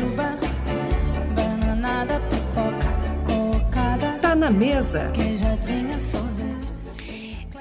jujuba, 0.00 0.38
bananada, 1.34 2.20
pipoca, 2.30 2.90
cocada, 3.26 4.18
Tá 4.20 4.34
na 4.34 4.50
mesa. 4.50 5.10
queijadinha, 5.14 5.98
sorvete. 5.98 6.72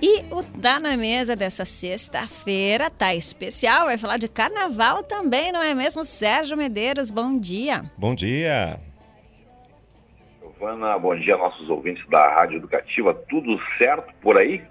E 0.00 0.22
o 0.32 0.42
Tá 0.60 0.78
na 0.78 0.96
Mesa 0.96 1.34
dessa 1.36 1.64
sexta-feira 1.64 2.88
tá 2.90 3.14
especial, 3.14 3.86
vai 3.86 3.98
falar 3.98 4.16
de 4.16 4.28
carnaval 4.28 5.02
também, 5.02 5.50
não 5.52 5.62
é 5.62 5.74
mesmo? 5.74 6.04
Sérgio 6.04 6.56
Medeiros, 6.56 7.10
bom 7.10 7.38
dia. 7.38 7.84
Bom 7.96 8.14
dia. 8.14 8.78
Giovana, 10.40 10.96
bom 10.98 11.16
dia, 11.16 11.36
nossos 11.36 11.68
ouvintes 11.68 12.04
da 12.08 12.28
Rádio 12.34 12.58
Educativa. 12.58 13.12
Tudo 13.28 13.58
certo 13.76 14.12
por 14.20 14.38
aí? 14.40 14.62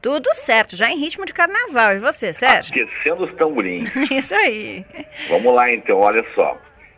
Tudo 0.00 0.32
certo, 0.34 0.76
já 0.76 0.88
em 0.90 0.98
ritmo 0.98 1.24
de 1.24 1.32
carnaval. 1.32 1.94
E 1.96 1.98
você, 1.98 2.32
Sérgio? 2.32 2.72
Aquecendo 2.72 3.24
os 3.24 3.34
tamborins. 3.34 3.94
Isso 4.10 4.34
aí. 4.36 4.84
Vamos 5.28 5.52
lá 5.52 5.72
então, 5.72 5.98
olha 5.98 6.24
só. 6.34 6.56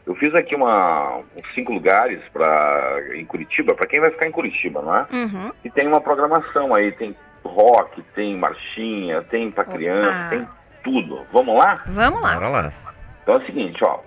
Eu 0.09 0.15
fiz 0.15 0.35
aqui 0.35 0.55
uma, 0.55 1.19
uns 1.37 1.55
cinco 1.55 1.71
lugares 1.73 2.19
pra, 2.33 2.99
em 3.15 3.25
Curitiba, 3.27 3.75
para 3.75 3.87
quem 3.87 4.01
vai 4.01 4.11
ficar 4.11 4.27
em 4.27 4.33
Curitiba, 4.33 4.81
não 4.81 4.97
é? 4.97 5.07
Uhum. 5.13 5.53
E 5.63 5.71
tem 5.71 5.87
uma 5.87 6.01
programação 6.01 6.75
aí, 6.75 6.91
tem 6.93 7.15
rock, 7.45 8.01
tem 8.15 8.35
marchinha, 8.35 9.23
tem 9.25 9.51
pra 9.51 9.65
criança, 9.67 10.29
tem 10.31 10.49
tudo. 10.83 11.27
Vamos 11.31 11.55
lá? 11.63 11.77
Vamos 11.89 12.23
lá. 12.23 12.35
Bora 12.35 12.49
lá. 12.49 12.73
Então 13.23 13.35
é 13.35 13.39
o 13.39 13.45
seguinte, 13.47 13.85
ó. 13.85 14.01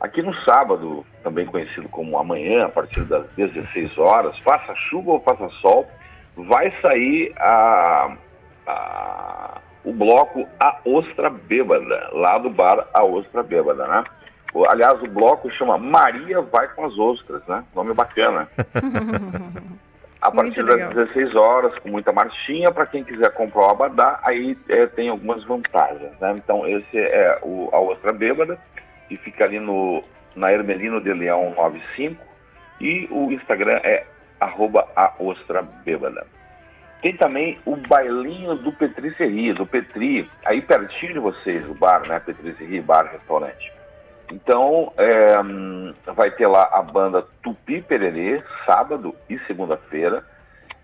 Aqui 0.00 0.22
no 0.22 0.32
sábado, 0.44 1.04
também 1.24 1.44
conhecido 1.46 1.88
como 1.88 2.16
amanhã, 2.16 2.66
a 2.66 2.68
partir 2.68 3.00
das 3.02 3.26
16 3.32 3.98
horas, 3.98 4.38
faça 4.38 4.72
chuva 4.76 5.10
ou 5.10 5.20
faça 5.20 5.48
sol, 5.60 5.84
vai 6.36 6.72
sair 6.80 7.32
a, 7.38 8.16
a- 8.68 9.58
o 9.84 9.92
bloco 9.92 10.46
A 10.60 10.78
Ostra 10.84 11.28
Bêbada, 11.28 12.08
lá 12.12 12.38
do 12.38 12.50
bar 12.50 12.86
A 12.94 13.04
Ostra 13.04 13.42
Bêbada, 13.42 13.86
né? 13.86 14.04
Aliás, 14.68 15.00
o 15.02 15.06
bloco 15.06 15.50
chama 15.52 15.78
Maria 15.78 16.40
Vai 16.40 16.68
com 16.68 16.84
as 16.84 16.98
Ostras, 16.98 17.42
né? 17.46 17.64
Nome 17.74 17.94
bacana. 17.94 18.48
A 20.20 20.30
partir 20.30 20.62
das 20.62 20.76
legal. 20.76 20.92
16 20.92 21.34
horas, 21.34 21.78
com 21.78 21.88
muita 21.88 22.12
marchinha, 22.12 22.70
para 22.70 22.84
quem 22.84 23.02
quiser 23.02 23.32
comprar 23.32 23.68
o 23.68 23.70
abadá, 23.70 24.20
aí 24.22 24.56
é, 24.68 24.86
tem 24.86 25.08
algumas 25.08 25.42
vantagens, 25.44 26.12
né? 26.20 26.34
Então, 26.36 26.66
esse 26.68 26.98
é 26.98 27.38
o, 27.42 27.70
a 27.72 27.80
Ostra 27.80 28.12
Bêbada, 28.12 28.58
que 29.08 29.16
fica 29.16 29.44
ali 29.44 29.58
no, 29.58 30.04
na 30.36 30.52
Hermelino 30.52 31.00
de 31.00 31.12
Leão 31.14 31.54
95, 31.56 32.22
e 32.82 33.08
o 33.10 33.32
Instagram 33.32 33.80
é 33.82 34.04
arroba 34.38 34.86
a 34.94 35.12
Ostra 35.18 35.62
Bêbada. 35.62 36.26
Tem 37.00 37.16
também 37.16 37.58
o 37.64 37.76
bailinho 37.76 38.56
do 38.56 38.72
Petriceria, 38.72 39.54
do 39.54 39.66
Petri, 39.66 40.30
aí 40.44 40.60
pertinho 40.60 41.14
de 41.14 41.18
vocês, 41.18 41.66
o 41.66 41.72
bar, 41.72 42.06
né? 42.06 42.20
Petriceria, 42.20 42.82
bar, 42.82 43.10
restaurante. 43.10 43.72
Então, 44.32 44.92
é, 44.96 46.12
vai 46.12 46.30
ter 46.30 46.46
lá 46.46 46.68
a 46.72 46.82
banda 46.82 47.26
Tupi 47.42 47.82
Pererê, 47.82 48.42
sábado 48.64 49.14
e 49.28 49.38
segunda-feira. 49.40 50.24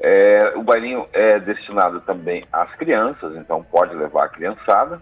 É, 0.00 0.52
o 0.56 0.62
bailinho 0.62 1.06
é 1.12 1.38
destinado 1.38 2.00
também 2.00 2.44
às 2.52 2.70
crianças, 2.74 3.34
então 3.36 3.62
pode 3.62 3.94
levar 3.94 4.24
a 4.24 4.28
criançada. 4.28 5.00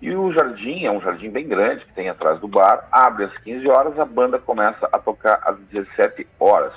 E 0.00 0.12
o 0.16 0.32
jardim 0.32 0.84
é 0.84 0.90
um 0.90 1.00
jardim 1.00 1.30
bem 1.30 1.46
grande 1.46 1.84
que 1.84 1.92
tem 1.92 2.08
atrás 2.08 2.40
do 2.40 2.48
bar. 2.48 2.88
Abre 2.90 3.26
às 3.26 3.38
15 3.38 3.68
horas, 3.68 3.98
a 4.00 4.04
banda 4.04 4.38
começa 4.38 4.88
a 4.92 4.98
tocar 4.98 5.40
às 5.44 5.56
17 5.70 6.26
horas. 6.40 6.72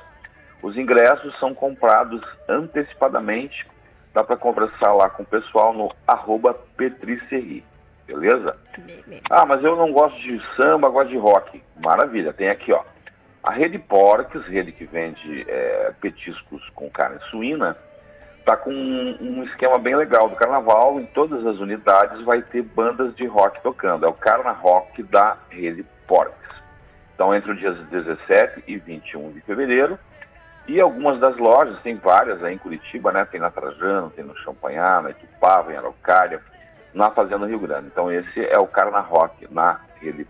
Os 0.62 0.78
ingressos 0.78 1.38
são 1.40 1.54
comprados 1.54 2.22
antecipadamente. 2.48 3.66
Dá 4.14 4.24
para 4.24 4.38
conversar 4.38 4.94
lá 4.94 5.10
com 5.10 5.24
o 5.24 5.26
pessoal 5.26 5.74
no 5.74 5.92
arroba 6.08 6.54
Petricerie, 6.78 7.66
beleza? 8.06 8.58
Ah, 9.32 9.46
mas 9.46 9.64
eu 9.64 9.76
não 9.76 9.92
gosto 9.92 10.20
de 10.20 10.42
samba, 10.56 10.90
gosto 10.90 11.10
de 11.10 11.18
rock. 11.18 11.62
Maravilha, 11.78 12.34
tem 12.34 12.50
aqui, 12.50 12.72
ó. 12.72 12.84
A 13.44 13.52
Rede 13.52 13.78
Porques, 13.78 14.44
rede 14.48 14.72
que 14.72 14.86
vende 14.86 15.46
é, 15.48 15.94
petiscos 16.02 16.68
com 16.74 16.90
carne 16.90 17.20
suína, 17.30 17.78
tá 18.44 18.58
com 18.58 18.72
um, 18.72 19.18
um 19.22 19.44
esquema 19.44 19.78
bem 19.78 19.96
legal 19.96 20.30
do 20.30 20.36
carnaval. 20.36 21.00
Em 21.00 21.06
todas 21.08 21.46
as 21.46 21.60
unidades 21.60 22.24
vai 22.24 22.42
ter 22.42 22.64
bandas 22.64 23.16
de 23.16 23.26
rock 23.26 23.62
tocando. 23.62 24.06
É 24.06 24.10
o 24.10 24.14
Carna 24.14 24.52
Rock 24.52 25.04
da 25.04 25.38
Rede 25.50 25.86
Porques. 26.08 26.36
Então, 27.14 27.34
entre 27.34 27.52
os 27.52 27.60
dias 27.60 27.78
17 27.90 28.64
e 28.68 28.78
21 28.78 29.32
de 29.32 29.42
fevereiro. 29.42 29.98
E 30.68 30.82
algumas 30.82 31.20
das 31.20 31.38
lojas, 31.38 31.80
tem 31.84 31.96
várias 31.96 32.44
aí 32.44 32.56
em 32.56 32.58
Curitiba, 32.58 33.12
né? 33.12 33.24
Tem 33.26 33.40
na 33.40 33.52
Trajano, 33.52 34.10
tem 34.10 34.26
no 34.26 34.36
Champanhar, 34.38 35.04
na 35.04 35.12
Itupava, 35.12 35.72
em 35.72 35.78
Araucária, 35.78 36.42
na 36.96 37.12
Fazenda 37.12 37.46
Rio 37.46 37.60
Grande. 37.60 37.88
Então 37.88 38.12
esse 38.12 38.40
é 38.48 38.58
o 38.58 38.66
Carna 38.66 39.02
Rock, 39.02 39.46
na 39.54 39.80
Rede. 40.02 40.26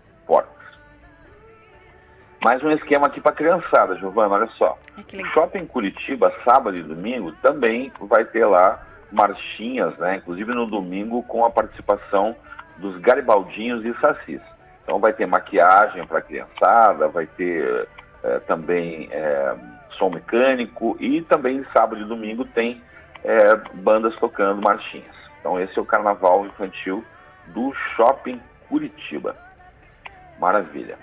Mais 2.46 2.62
um 2.62 2.70
esquema 2.70 3.08
aqui 3.08 3.20
para 3.20 3.34
criançada, 3.34 3.96
Giovana, 3.96 4.36
olha 4.36 4.46
só. 4.56 4.78
O 4.96 5.16
legal. 5.16 5.32
Shopping 5.32 5.66
Curitiba, 5.66 6.32
sábado 6.44 6.76
e 6.76 6.82
domingo, 6.82 7.32
também 7.42 7.90
vai 8.02 8.24
ter 8.24 8.44
lá 8.44 8.86
marchinhas, 9.10 9.98
né? 9.98 10.18
Inclusive 10.18 10.54
no 10.54 10.64
domingo 10.64 11.24
com 11.24 11.44
a 11.44 11.50
participação 11.50 12.36
dos 12.76 12.96
garibaldinhos 12.98 13.84
e 13.84 13.92
sacis. 14.00 14.40
Então 14.84 15.00
vai 15.00 15.12
ter 15.12 15.26
maquiagem 15.26 16.06
para 16.06 16.20
criançada, 16.20 17.08
vai 17.08 17.26
ter 17.26 17.88
eh, 18.22 18.38
também 18.46 19.08
eh, 19.10 19.56
som 19.98 20.10
mecânico 20.10 20.96
e 21.00 21.22
também 21.22 21.64
sábado 21.72 22.00
e 22.00 22.04
domingo 22.04 22.44
tem 22.44 22.80
eh, 23.24 23.56
bandas 23.74 24.14
tocando 24.20 24.62
marchinhas. 24.62 25.25
Então 25.46 25.60
esse 25.60 25.78
é 25.78 25.80
o 25.80 25.86
carnaval 25.86 26.44
infantil 26.44 27.04
do 27.46 27.72
Shopping 27.94 28.40
Curitiba. 28.68 29.36
Maravilha. 30.40 30.98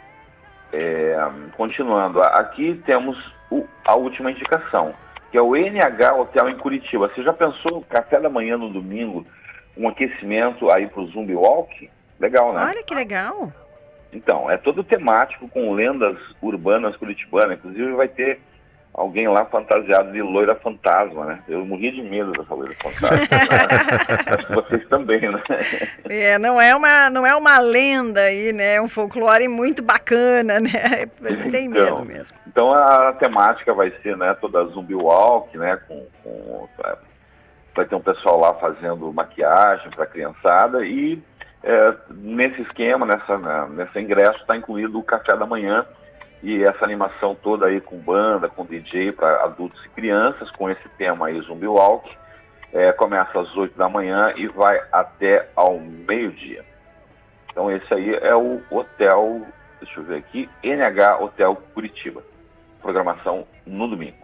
É, 0.74 1.16
continuando, 1.56 2.22
aqui 2.22 2.82
temos 2.86 3.18
o- 3.50 3.66
a 3.86 3.96
última 3.96 4.32
indicação, 4.32 4.94
que 5.32 5.38
é 5.38 5.42
o 5.42 5.56
NH 5.56 6.14
Hotel 6.14 6.50
em 6.50 6.58
Curitiba. 6.58 7.08
Você 7.08 7.24
já 7.24 7.32
pensou 7.32 7.84
café 7.84 8.20
da 8.20 8.30
manhã 8.30 8.58
no 8.58 8.70
domingo, 8.70 9.26
um 9.78 9.88
aquecimento 9.88 10.70
aí 10.70 10.88
pro 10.88 11.08
Zumbi 11.08 11.34
Walk? 11.36 11.90
Legal, 12.20 12.52
né? 12.52 12.66
Olha 12.66 12.84
que 12.84 12.94
legal. 12.94 13.50
Então, 14.12 14.52
é 14.52 14.58
todo 14.58 14.84
temático 14.84 15.48
com 15.48 15.72
lendas 15.74 16.18
urbanas 16.42 16.98
curitibanas. 16.98 17.58
Inclusive 17.60 17.94
vai 17.94 18.10
ter 18.10 18.42
alguém 18.94 19.28
lá 19.28 19.44
fantasiado 19.46 20.12
de 20.12 20.22
loira 20.22 20.56
fantasma, 20.56 21.26
né? 21.26 21.40
Eu 21.48 21.66
morria 21.66 21.92
de 21.92 22.02
medo 22.02 22.32
dessa 22.32 22.54
loira 22.54 22.74
fantasma. 22.82 23.18
né? 23.18 23.28
Acho 24.38 24.48
que 24.48 24.54
vocês 24.56 24.88
também, 24.88 25.20
né? 25.22 25.42
É, 26.08 26.38
não 26.38 26.62
é 26.62 26.76
uma, 26.76 27.10
não 27.10 27.26
é 27.26 27.36
uma 27.36 27.58
lenda 27.60 28.22
aí, 28.22 28.54
né? 28.54 28.76
É 28.76 28.82
um 28.82 28.88
folclore 28.88 29.48
muito 29.48 29.82
bacana, 29.82 30.60
né? 30.60 31.08
Tem 31.50 31.68
medo 31.68 31.86
Então, 31.86 32.06
mesmo. 32.06 32.38
Então 32.48 32.72
a 32.72 33.14
temática 33.14 33.74
vai 33.74 33.92
ser, 34.04 34.16
né, 34.16 34.36
toda 34.40 34.64
zumbi 34.66 34.94
walk, 34.94 35.58
né, 35.58 35.76
com, 35.88 36.06
com- 36.24 36.70
é, 36.86 36.96
vai 37.76 37.86
ter 37.86 37.96
um 37.96 38.00
pessoal 38.02 38.40
lá 38.40 38.54
fazendo 38.56 39.12
maquiagem 39.12 39.90
para 39.90 40.06
criançada 40.06 40.86
e 40.86 41.20
é, 41.64 41.94
nesse 42.12 42.62
esquema, 42.62 43.06
nessa, 43.08 43.68
nesse 43.70 44.00
ingresso 44.00 44.38
está 44.42 44.56
incluído 44.56 45.00
o 45.00 45.04
café 45.04 45.36
da 45.36 45.46
manhã 45.48 45.84
e 46.44 46.64
essa 46.64 46.86
animação 46.86 47.34
toda 47.34 47.68
aí 47.68 47.82
com 47.82 47.98
banda, 47.98 48.50
com 48.50 48.66
DJ 48.66 49.14
para 49.14 49.44
adultos 49.46 49.84
e 49.86 49.90
crianças, 49.90 50.52
com 50.52 50.70
esse 50.70 50.88
tema 50.98 51.28
aí 51.28 51.40
zumbi 51.42 51.66
walk, 51.66 52.08
é, 52.72 52.92
começa 52.92 53.40
às 53.40 53.56
8 53.56 53.78
da 53.78 53.90
manhã 53.90 54.34
e 54.36 54.48
vai 54.48 54.80
até 54.92 55.50
ao 55.56 55.80
meio-dia. 55.80 56.64
Então 57.50 57.72
esse 57.72 57.92
aí 57.94 58.14
é 58.16 58.36
o 58.36 58.62
hotel, 58.70 59.42
deixa 59.80 60.00
eu 60.00 60.04
ver 60.04 60.18
aqui, 60.18 60.50
NH 60.62 61.24
Hotel 61.24 61.56
Curitiba 61.74 62.22
programação 62.84 63.48
no 63.66 63.88
domingo. 63.88 64.23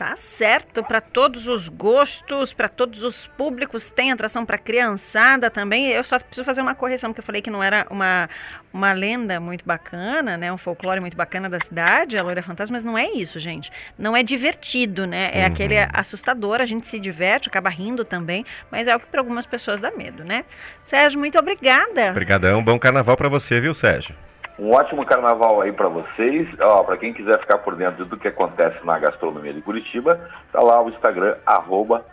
Tá 0.00 0.16
certo, 0.16 0.82
para 0.82 0.98
todos 0.98 1.46
os 1.46 1.68
gostos, 1.68 2.54
para 2.54 2.70
todos 2.70 3.04
os 3.04 3.26
públicos, 3.26 3.90
tem 3.90 4.10
atração 4.10 4.46
para 4.46 4.56
criançada 4.56 5.50
também. 5.50 5.88
Eu 5.88 6.02
só 6.02 6.18
preciso 6.18 6.42
fazer 6.42 6.62
uma 6.62 6.74
correção, 6.74 7.10
porque 7.10 7.20
eu 7.20 7.24
falei 7.24 7.42
que 7.42 7.50
não 7.50 7.62
era 7.62 7.86
uma, 7.90 8.26
uma 8.72 8.94
lenda 8.94 9.38
muito 9.38 9.62
bacana, 9.62 10.38
né? 10.38 10.50
Um 10.50 10.56
folclore 10.56 11.00
muito 11.00 11.18
bacana 11.18 11.50
da 11.50 11.60
cidade, 11.60 12.16
a 12.16 12.22
Loira 12.22 12.42
Fantasma, 12.42 12.76
mas 12.76 12.82
não 12.82 12.96
é 12.96 13.10
isso, 13.10 13.38
gente. 13.38 13.70
Não 13.98 14.16
é 14.16 14.22
divertido, 14.22 15.06
né? 15.06 15.32
É 15.34 15.44
aquele 15.44 15.76
assustador, 15.92 16.62
a 16.62 16.64
gente 16.64 16.88
se 16.88 16.98
diverte, 16.98 17.50
acaba 17.50 17.68
rindo 17.68 18.02
também, 18.02 18.46
mas 18.70 18.88
é 18.88 18.96
o 18.96 19.00
que 19.00 19.06
para 19.06 19.20
algumas 19.20 19.44
pessoas 19.44 19.80
dá 19.80 19.90
medo, 19.90 20.24
né? 20.24 20.46
Sérgio, 20.82 21.18
muito 21.18 21.38
obrigada. 21.38 22.08
Obrigadão, 22.08 22.64
bom 22.64 22.78
carnaval 22.78 23.18
pra 23.18 23.28
você, 23.28 23.60
viu, 23.60 23.74
Sérgio? 23.74 24.16
Um 24.60 24.72
ótimo 24.72 25.06
carnaval 25.06 25.62
aí 25.62 25.72
para 25.72 25.88
vocês. 25.88 26.46
Ó, 26.60 26.84
para 26.84 26.98
quem 26.98 27.14
quiser 27.14 27.40
ficar 27.40 27.56
por 27.58 27.74
dentro 27.74 28.04
do 28.04 28.18
que 28.18 28.28
acontece 28.28 28.84
na 28.84 28.98
gastronomia 28.98 29.54
de 29.54 29.62
Curitiba, 29.62 30.20
tá 30.52 30.60
lá 30.60 30.82
o 30.82 30.90
Instagram 30.90 31.34
arroba 31.46 32.04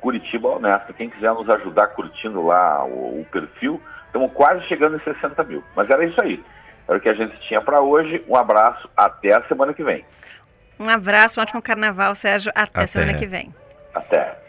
Curitiba 0.00 0.50
Honesto. 0.50 0.94
Quem 0.94 1.10
quiser 1.10 1.32
nos 1.32 1.50
ajudar 1.50 1.88
curtindo 1.88 2.46
lá 2.46 2.84
o, 2.84 3.22
o 3.22 3.26
perfil, 3.32 3.82
estamos 4.06 4.32
quase 4.34 4.64
chegando 4.68 4.96
em 4.96 5.00
60 5.00 5.42
mil. 5.42 5.64
Mas 5.74 5.90
era 5.90 6.04
isso 6.04 6.22
aí. 6.22 6.40
Era 6.86 6.96
o 6.96 7.00
que 7.00 7.08
a 7.08 7.14
gente 7.14 7.36
tinha 7.40 7.60
para 7.60 7.82
hoje. 7.82 8.24
Um 8.28 8.36
abraço, 8.36 8.88
até 8.96 9.34
a 9.36 9.42
semana 9.48 9.74
que 9.74 9.82
vem. 9.82 10.04
Um 10.78 10.88
abraço, 10.88 11.40
um 11.40 11.42
ótimo 11.42 11.60
carnaval, 11.60 12.14
Sérgio. 12.14 12.52
Até, 12.54 12.82
Até. 12.82 12.86
semana 12.86 13.14
que 13.14 13.26
vem. 13.26 13.52
Até. 13.92 14.45